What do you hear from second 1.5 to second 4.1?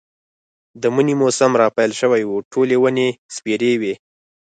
را پيل شوی و، ټولې ونې سپېرې وې.